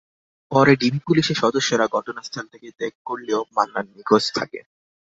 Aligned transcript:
পরে 0.51 0.73
ডিবি 0.75 0.99
পুলিশের 1.07 1.37
সদস্যরা 1.43 1.85
ঘটনাস্থল 1.87 2.45
থেকে 2.53 2.67
ত্যাগ 2.77 2.93
করলেও 3.05 3.41
মান্নান 3.55 3.85
নিখোঁজ 3.95 4.25
থাকেন। 4.35 4.65